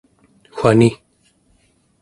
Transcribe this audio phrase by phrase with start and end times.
[0.61, 0.89] wani